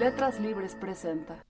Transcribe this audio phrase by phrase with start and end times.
[0.00, 1.44] Letras Libres presenta.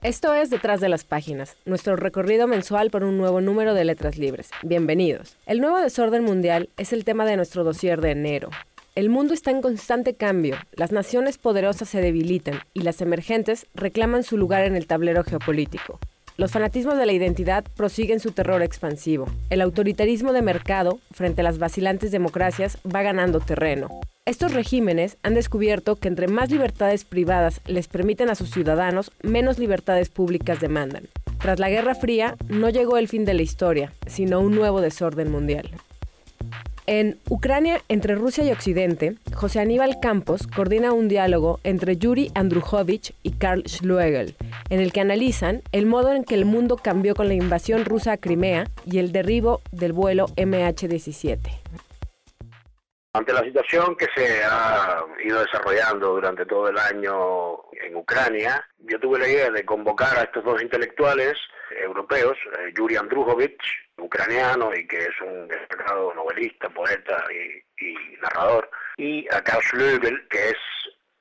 [0.00, 4.16] Esto es Detrás de las Páginas, nuestro recorrido mensual por un nuevo número de Letras
[4.16, 4.48] Libres.
[4.62, 5.36] Bienvenidos.
[5.44, 8.48] El nuevo desorden mundial es el tema de nuestro dossier de enero.
[8.94, 14.22] El mundo está en constante cambio, las naciones poderosas se debilitan y las emergentes reclaman
[14.22, 16.00] su lugar en el tablero geopolítico.
[16.36, 19.26] Los fanatismos de la identidad prosiguen su terror expansivo.
[19.50, 23.88] El autoritarismo de mercado, frente a las vacilantes democracias, va ganando terreno.
[24.26, 29.58] Estos regímenes han descubierto que entre más libertades privadas les permiten a sus ciudadanos, menos
[29.58, 31.08] libertades públicas demandan.
[31.40, 35.30] Tras la Guerra Fría, no llegó el fin de la historia, sino un nuevo desorden
[35.30, 35.70] mundial.
[36.92, 43.14] En Ucrania entre Rusia y Occidente, José Aníbal Campos coordina un diálogo entre Yuri Andrujovich
[43.22, 44.34] y Karl Schluegel,
[44.70, 48.14] en el que analizan el modo en que el mundo cambió con la invasión rusa
[48.14, 51.38] a Crimea y el derribo del vuelo MH17.
[53.12, 58.98] Ante la situación que se ha ido desarrollando durante todo el año en Ucrania, yo
[58.98, 61.38] tuve la idea de convocar a estos dos intelectuales
[61.70, 63.62] europeos, eh, Yuri Andrujovich,
[63.96, 70.50] ucraniano y que es un destacado novelista, poeta y, narrador, y a Karl Schlögel, que
[70.50, 70.56] es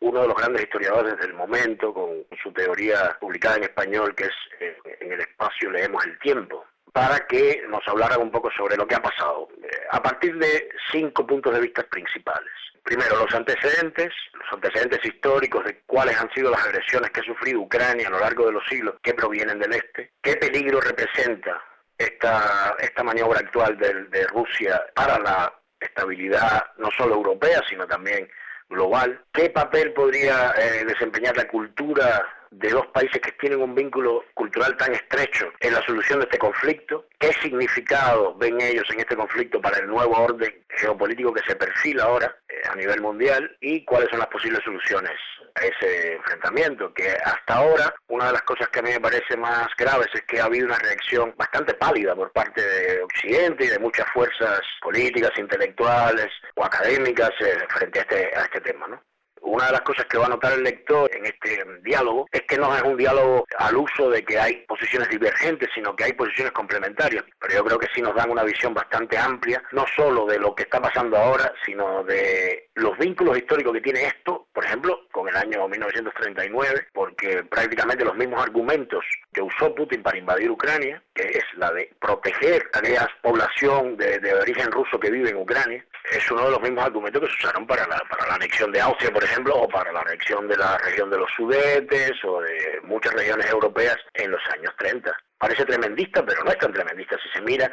[0.02, 4.36] uno de los grandes historiadores del momento, con su teoría publicada en español, que es
[4.60, 8.88] eh, En el espacio leemos el tiempo para que nos hablaran un poco sobre lo
[8.88, 12.52] que ha pasado, eh, a partir de cinco puntos de vista principales.
[12.90, 17.60] Primero, los antecedentes, los antecedentes históricos de cuáles han sido las agresiones que ha sufrido
[17.60, 21.62] Ucrania a lo largo de los siglos que provienen del este, qué peligro representa
[21.96, 28.28] esta, esta maniobra actual de, de Rusia para la estabilidad no solo europea, sino también
[28.68, 34.24] global, qué papel podría eh, desempeñar la cultura de dos países que tienen un vínculo
[34.34, 39.16] cultural tan estrecho en la solución de este conflicto, qué significado ven ellos en este
[39.16, 43.84] conflicto para el nuevo orden geopolítico que se perfila ahora eh, a nivel mundial y
[43.86, 45.18] cuáles son las posibles soluciones
[45.56, 49.36] a ese enfrentamiento, que hasta ahora una de las cosas que a mí me parece
[49.36, 53.68] más graves es que ha habido una reacción bastante pálida por parte de Occidente y
[53.68, 58.88] de muchas fuerzas políticas, intelectuales o académicas eh, frente a este, a este tema.
[58.88, 59.02] ¿no?
[59.42, 62.58] Una de las cosas que va a notar el lector en este diálogo es que
[62.58, 66.54] no es un diálogo al uso de que hay posiciones divergentes, sino que hay posiciones
[66.54, 67.24] complementarias.
[67.40, 70.54] Pero yo creo que sí nos dan una visión bastante amplia, no solo de lo
[70.54, 75.26] que está pasando ahora, sino de los vínculos históricos que tiene esto, por ejemplo, con
[75.30, 81.24] el año 1939, porque prácticamente los mismos argumentos que usó Putin para invadir Ucrania, que
[81.30, 85.86] es la de proteger a aquella población de, de origen ruso que vive en Ucrania,
[86.12, 88.82] es uno de los mismos argumentos que se usaron para la, para la anexión de
[88.82, 92.82] Austria, por ejemplo, o para la anexión de la región de los Sudetes o de
[92.84, 95.10] muchas regiones europeas en los años 30.
[95.38, 97.72] Parece tremendista, pero no es tan tremendista si se mira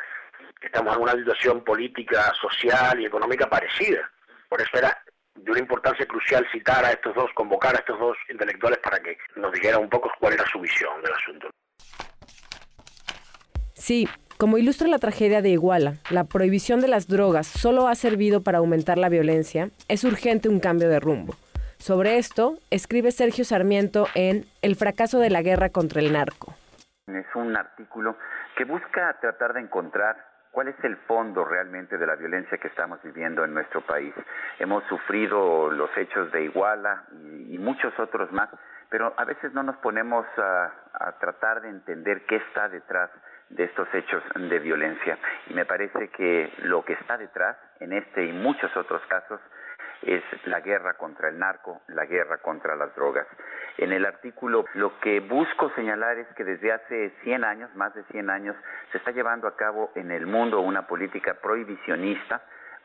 [0.63, 4.09] estamos en una situación política, social y económica parecida.
[4.49, 4.97] Por eso era
[5.37, 9.17] de una importancia crucial citar a estos dos, convocar a estos dos intelectuales para que
[9.37, 11.51] nos dijeran un poco cuál era su visión del asunto.
[13.75, 14.09] Sí,
[14.39, 18.59] como ilustra la tragedia de Iguala, la prohibición de las drogas solo ha servido para
[18.59, 21.35] aumentar la violencia, es urgente un cambio de rumbo.
[21.79, 26.55] Sobre esto, escribe Sergio Sarmiento en El fracaso de la guerra contra el narco.
[27.07, 28.17] Es un artículo
[28.57, 30.17] que busca tratar de encontrar
[30.57, 34.15] cuál es el fondo realmente de la violencia que estamos viviendo en nuestro país.
[34.59, 37.05] Hemos sufrido los hechos de Iguala
[37.51, 38.49] y, muchos otros más,
[38.89, 43.11] pero a veces no nos ponemos a, a tratar de entender qué está detrás
[43.51, 45.19] de estos hechos de violencia.
[45.51, 49.39] Y me parece que lo que está detrás, en este y muchos otros casos,
[50.03, 53.27] es la guerra contra el narco, la guerra contra las drogas.
[53.79, 58.03] En el artículo lo que busco señalar es que desde hace 100 años, más de
[58.05, 58.57] 100 años,
[58.93, 62.43] se está llevando a cabo en el mundo una política prohibicionista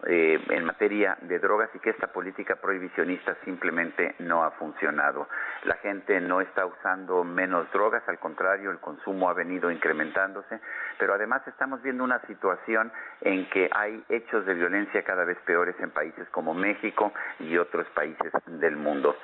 [0.07, 5.27] eh, en materia de drogas y que esta política prohibicionista simplemente no ha funcionado.
[5.63, 10.59] La gente no está usando menos drogas, al contrario, el consumo ha venido incrementándose,
[10.97, 12.91] pero además estamos viendo una situación
[13.21, 17.87] en que hay hechos de violencia cada vez peores en países como México y otros
[17.93, 19.15] países del mundo.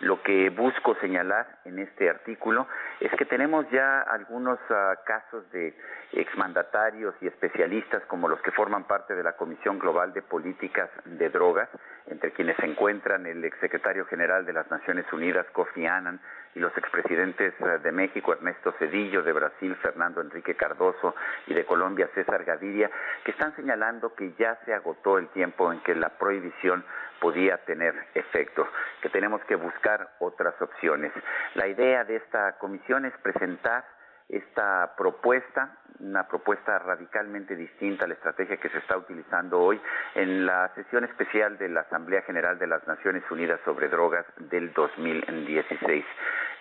[0.00, 2.66] Lo que busco señalar en este artículo
[2.98, 5.76] es que tenemos ya algunos ah, casos de
[6.12, 11.28] exmandatarios y especialistas como los que forman parte de la Comisión Global de Políticas de
[11.28, 11.68] Drogas,
[12.06, 16.20] entre quienes se encuentran el exsecretario general de las Naciones Unidas, Kofi Annan,
[16.54, 21.14] y los expresidentes eh, de México, Ernesto Cedillo, de Brasil, Fernando Enrique Cardoso,
[21.46, 22.90] y de Colombia, César Gaviria,
[23.24, 26.84] que están señalando que ya se agotó el tiempo en que la prohibición
[27.20, 28.66] podía tener efecto,
[29.00, 31.12] que tenemos que buscar otras opciones.
[31.54, 33.84] La idea de esta comisión es presentar
[34.32, 39.80] esta propuesta, una propuesta radicalmente distinta a la estrategia que se está utilizando hoy
[40.14, 44.72] en la sesión especial de la Asamblea General de las Naciones Unidas sobre Drogas del
[44.72, 46.04] 2016.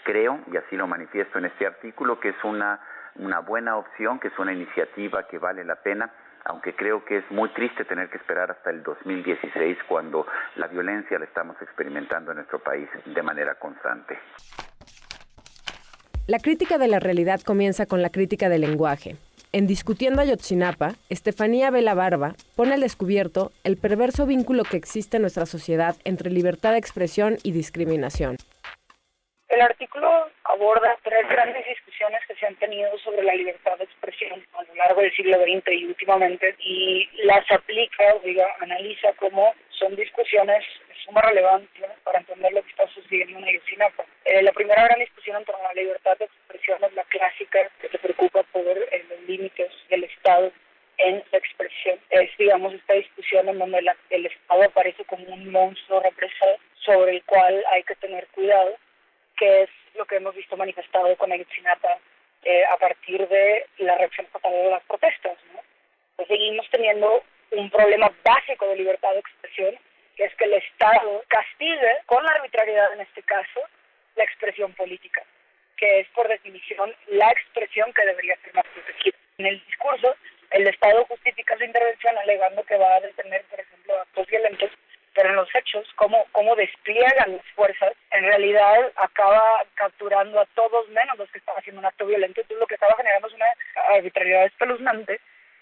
[0.04, 2.80] Creo, y así lo manifiesto en este artículo, que es una,
[3.48, 6.12] buena opción, que es una iniciativa que vale la pena
[6.44, 10.26] aunque creo que es muy triste tener que esperar hasta el 2016 cuando
[10.56, 14.18] la violencia la estamos experimentando en nuestro país de manera constante.
[16.32, 19.18] La crítica de la realidad comienza con la crítica del lenguaje.
[19.52, 25.24] En Discutiendo Ayotzinapa, Estefanía Vela Barba pone al descubierto el perverso vínculo que existe en
[25.24, 28.38] nuestra sociedad entre libertad de expresión y discriminación.
[29.50, 30.08] El artículo
[30.46, 34.76] aborda tres grandes discusiones que se han tenido sobre la libertad de expresión a lo
[34.76, 40.64] largo del siglo XX y últimamente, y las aplica, diga, analiza cómo son discusiones
[41.06, 44.06] suma relevancia para entender lo que está sucediendo en Ayotzinapa.
[44.26, 47.70] Eh, la primera gran discusión en torno a la libertad de expresión es la clásica
[47.82, 50.52] que se preocupa por eh, los límites del Estado
[50.98, 52.00] en la expresión.
[52.10, 57.24] Es, digamos, esta discusión en donde el Estado aparece como un monstruo represor sobre el
[57.24, 58.78] cual hay que tener cuidado
[59.38, 61.98] que es lo que hemos visto manifestado con Ayotzinapa
[62.44, 65.38] eh, a partir de la reacción fatal de las protestas.
[66.16, 69.76] Pues seguimos teniendo un problema básico de libertad de expresión,
[70.22, 73.62] es que el Estado castigue, con la arbitrariedad en este caso,
[74.16, 75.24] la expresión política,
[75.78, 79.18] que es por definición la expresión que debería ser más protegida.
[79.38, 80.16] En el discurso,
[80.52, 84.72] el Estado justifica su intervención alegando que va a detener, por ejemplo, actos violentos
[85.14, 89.42] pero en los hechos, cómo, cómo despliegan las fuerzas, en realidad acaba
[89.76, 92.96] capturando a todos menos los que están haciendo un acto violento, entonces lo que acaba
[92.96, 93.48] generando es una
[93.90, 95.20] arbitrariedad espeluznante,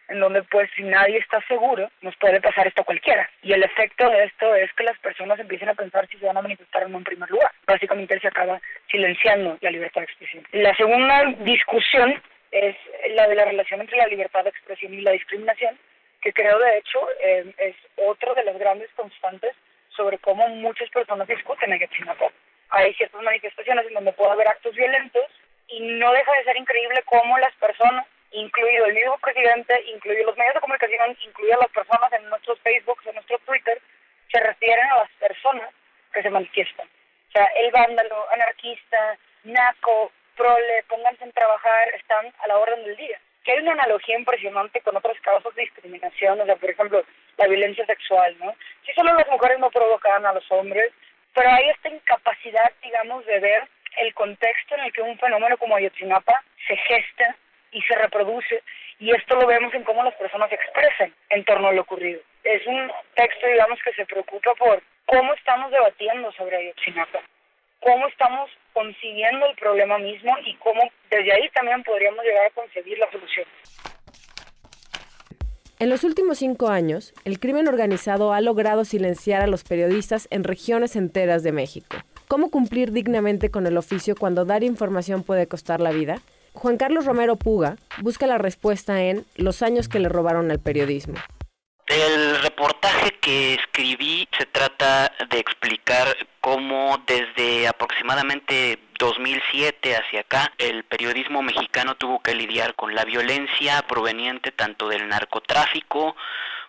[0.09, 3.29] en donde pues si nadie está seguro, nos puede pasar esto a cualquiera.
[3.41, 6.37] Y el efecto de esto es que las personas empiecen a pensar si se van
[6.37, 7.51] a manifestar o no en primer lugar.
[7.65, 8.59] Básicamente se acaba
[8.89, 10.45] silenciando la libertad de expresión.
[10.51, 12.21] La segunda discusión
[12.51, 12.75] es
[13.11, 15.77] la de la relación entre la libertad de expresión y la discriminación,
[16.21, 19.55] que creo de hecho eh, es otro de las grandes constantes
[19.95, 22.31] sobre cómo muchas personas discuten en Ayotzinapa.
[22.71, 25.25] Hay ciertas manifestaciones en donde puede haber actos violentos
[25.67, 30.37] y no deja de ser increíble cómo las personas, incluido el mismo presidente, incluido los
[30.37, 33.81] medios de comunicación, incluidas las personas en nuestros Facebook, en nuestro Twitter,
[34.31, 35.69] se refieren a las personas
[36.13, 36.87] que se manifiestan.
[36.87, 42.95] O sea, el vándalo, anarquista, naco, prole, pónganse en trabajar, están a la orden del
[42.97, 47.03] día que hay una analogía impresionante con otros casos de discriminación, o sea, por ejemplo,
[47.37, 48.53] la violencia sexual, ¿no?
[48.85, 50.91] Si solo las mujeres no provocaban a los hombres,
[51.33, 53.67] pero hay esta incapacidad, digamos, de ver
[54.01, 57.35] el contexto en el que un fenómeno como Ayotzinapa se gesta
[57.71, 58.63] y se reproduce,
[58.99, 62.19] y esto lo vemos en cómo las personas expresan en torno a lo ocurrido.
[62.43, 67.19] Es un texto, digamos, que se preocupa por cómo estamos debatiendo sobre Ayotzinapa,
[67.79, 72.97] cómo estamos consiguiendo el problema mismo y cómo desde ahí también podríamos llegar a conseguir
[72.97, 73.45] la solución.
[75.79, 80.43] En los últimos cinco años, el crimen organizado ha logrado silenciar a los periodistas en
[80.43, 81.95] regiones enteras de México.
[82.27, 86.17] ¿Cómo cumplir dignamente con el oficio cuando dar información puede costar la vida?
[86.59, 91.15] Juan Carlos Romero Puga busca la respuesta en Los años que le robaron al periodismo.
[91.87, 96.05] El reportaje que escribí se trata de explicar
[96.41, 103.81] cómo desde aproximadamente 2007 hacia acá el periodismo mexicano tuvo que lidiar con la violencia
[103.87, 106.17] proveniente tanto del narcotráfico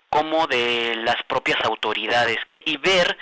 [0.08, 3.18] como de las propias autoridades y ver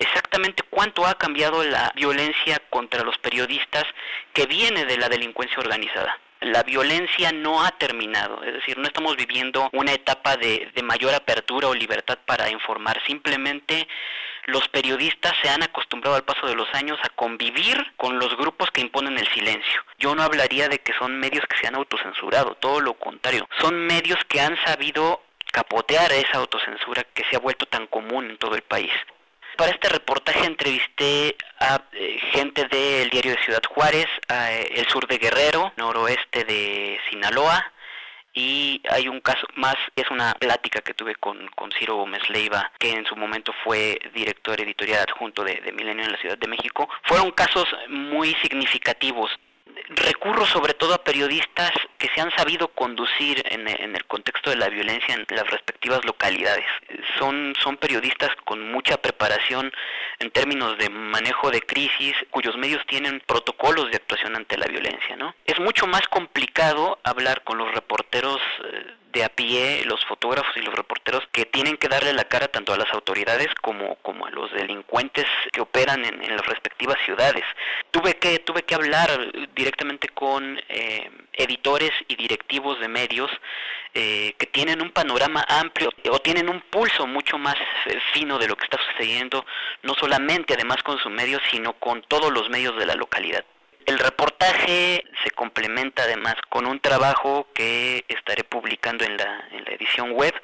[0.00, 3.84] exactamente cuánto ha cambiado la violencia contra los periodistas
[4.32, 9.16] que viene de la delincuencia organizada la violencia no ha terminado, es decir, no estamos
[9.16, 13.86] viviendo una etapa de, mayor apertura o libertad para informar, simplemente
[14.46, 18.70] los periodistas se han acostumbrado al paso de los años a convivir con los grupos
[18.70, 19.84] que imponen el silencio.
[19.98, 23.86] Yo no hablaría de que son medios que se han autocensurado, todo lo contrario, son
[23.86, 28.54] medios que han sabido capotear esa autocensura que se ha vuelto tan común en todo
[28.54, 28.92] el país.
[29.60, 35.06] Para este reportaje entrevisté a eh, gente del diario de Ciudad Juárez, eh, el sur
[35.06, 37.70] de Guerrero, noroeste de Sinaloa,
[38.32, 42.72] y hay un caso más, es una plática que tuve con, con Ciro Gómez Leiva,
[42.78, 46.48] que en su momento fue director editorial adjunto de, de Milenio en la Ciudad de
[46.48, 46.88] México.
[47.02, 49.30] Fueron casos muy significativos
[49.90, 54.70] recurro sobre todo a periodistas que se han sabido conducir en, el contexto de la
[54.70, 56.64] violencia en las respectivas localidades.
[57.18, 59.70] Son, son periodistas con mucha preparación,
[60.18, 65.14] en términos de manejo de crisis, cuyos medios tienen protocolos de actuación ante la violencia,
[65.16, 65.34] ¿no?
[65.44, 70.60] Es mucho más complicado hablar con los reporteros eh, de a pie, los fotógrafos y
[70.60, 74.30] los reporteros que tienen que darle la cara tanto a las autoridades como, como a
[74.30, 77.44] los delincuentes que operan en, las respectivas ciudades.
[77.90, 79.10] Tuve que, tuve que hablar
[79.54, 83.30] directamente con eh, editores y directivos de medios
[83.94, 88.46] eh, que tienen un panorama amplio o tienen un pulso mucho más eh, fino de
[88.46, 89.44] lo que está sucediendo,
[89.82, 93.44] no solamente además con sus medios, sino con todos los medios de la localidad.
[93.86, 99.70] El reportaje se complementa además con un trabajo que estaré publicando en la, en la
[99.72, 100.34] edición web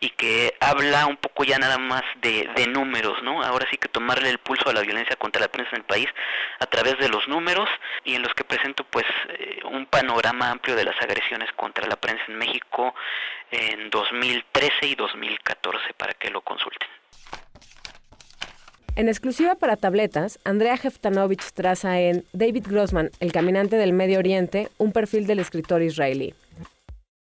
[0.00, 3.42] y que habla un poco ya nada más de, de, números, ¿no?
[3.42, 6.08] Ahora sí que tomarle el pulso a la violencia contra la prensa en el país
[6.60, 7.68] a través de los números
[8.04, 11.96] y en los que presento pues eh, un panorama amplio de las agresiones contra la
[11.96, 12.94] prensa en México
[13.50, 16.88] en 2013 y 2014 para que lo consulten.
[18.96, 24.68] En exclusiva para tabletas, Andrea Heftanovich traza en David Grossman, El caminante del Medio Oriente,
[24.78, 26.32] un perfil del escritor israelí.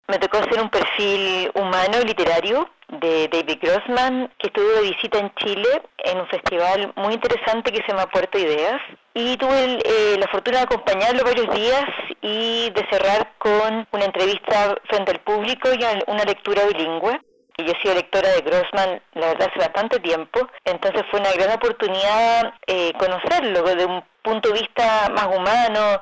[0.07, 2.69] Me tocó hacer un perfil humano y literario
[3.01, 7.81] de David Grossman, que estuvo de visita en Chile en un festival muy interesante que
[7.81, 8.79] se llama Puerto Ideas.
[9.13, 11.83] Y tuve eh, la fortuna de acompañarlo varios días
[12.21, 17.19] y de cerrar con una entrevista frente al público y una lectura bilingüe
[17.57, 21.31] y yo he sido lectora de Grossman, la verdad, hace bastante tiempo, entonces fue una
[21.33, 26.01] gran oportunidad eh, conocerlo desde un punto de vista más humano,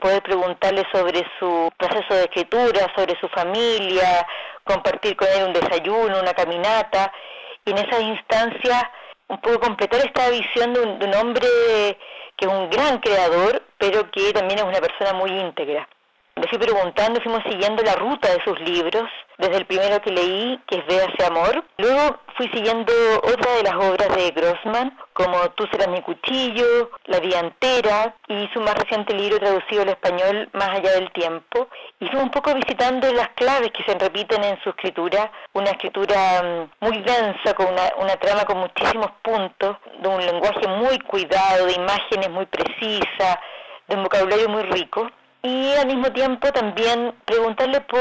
[0.00, 4.24] poder preguntarle sobre su proceso de escritura, sobre su familia,
[4.62, 7.12] compartir con él un desayuno, una caminata,
[7.64, 8.84] y en esas instancias
[9.28, 11.48] un poco completar esta visión de un, de un hombre
[12.36, 15.88] que es un gran creador, pero que también es una persona muy íntegra.
[16.38, 20.60] Le fui preguntando, fuimos siguiendo la ruta de sus libros, desde el primero que leí,
[20.68, 21.64] que es Véase Amor.
[21.78, 22.92] Luego fui siguiendo
[23.24, 28.48] otra de las obras de Grossman, como Tú serás mi cuchillo, La vida entera, y
[28.54, 31.66] su más reciente libro traducido al español, Más allá del tiempo.
[31.98, 36.40] Y fui un poco visitando las claves que se repiten en su escritura, una escritura
[36.40, 41.66] mm, muy densa, con una, una trama con muchísimos puntos, de un lenguaje muy cuidado,
[41.66, 43.38] de imágenes muy precisas,
[43.88, 45.10] de un vocabulario muy rico
[45.42, 48.00] y al mismo tiempo también preguntarle por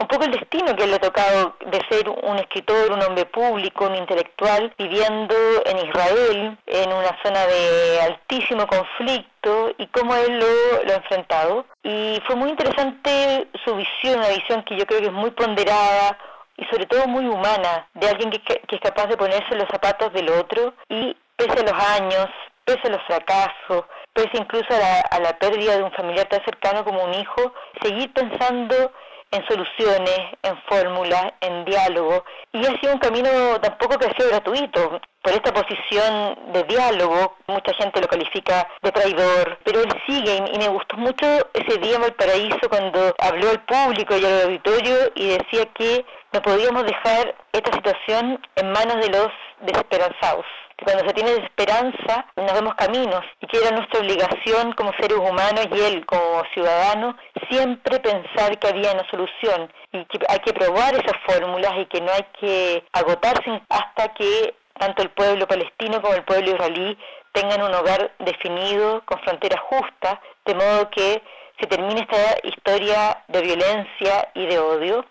[0.00, 3.86] un poco el destino que le ha tocado de ser un escritor, un hombre público,
[3.86, 10.84] un intelectual, viviendo en Israel, en una zona de altísimo conflicto y cómo él lo,
[10.84, 11.66] lo ha enfrentado.
[11.82, 16.16] Y fue muy interesante su visión, una visión que yo creo que es muy ponderada,
[16.56, 20.12] y sobre todo muy humana, de alguien que, que, es capaz de ponerse los zapatos
[20.12, 22.28] del otro y pese a los años,
[22.64, 23.84] pese a los fracasos,
[24.18, 27.54] pese incluso a la, a la pérdida de un familiar tan cercano como un hijo,
[27.80, 28.90] seguir pensando
[29.30, 32.24] en soluciones, en fórmulas, en diálogo.
[32.52, 35.00] Y ha sido un camino tampoco que ha sido gratuito.
[35.22, 40.58] Por esta posición de diálogo, mucha gente lo califica de traidor, pero él sigue y,
[40.58, 45.28] me gustó mucho ese día en Valparaíso cuando habló al público y al auditorio y
[45.28, 49.28] decía que no podíamos dejar esta situación en manos de los
[49.60, 50.46] desesperanzados
[50.84, 55.66] cuando se tiene esperanza nos vemos caminos y que era nuestra obligación como seres humanos
[55.72, 57.16] y él como ciudadano
[57.50, 62.00] siempre pensar que había una solución y que hay que probar esas fórmulas y que
[62.00, 66.96] no hay que agotarse hasta que tanto el pueblo palestino como el pueblo israelí
[67.32, 71.22] tengan un hogar definido con fronteras justas, de modo que
[71.60, 75.04] se termine esta historia de violencia y de odio.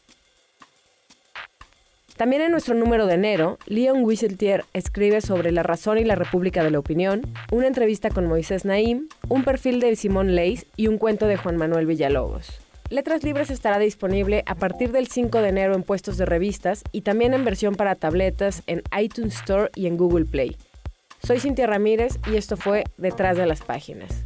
[2.17, 6.63] También en nuestro número de enero, Leon Wieseltier escribe sobre la razón y la república
[6.63, 7.21] de la opinión,
[7.51, 11.57] una entrevista con Moisés Naim, un perfil de Simón Leis y un cuento de Juan
[11.57, 12.59] Manuel Villalobos.
[12.89, 17.01] Letras Libres estará disponible a partir del 5 de enero en puestos de revistas y
[17.01, 20.57] también en versión para tabletas en iTunes Store y en Google Play.
[21.21, 24.23] Soy Cintia Ramírez y esto fue Detrás de las Páginas.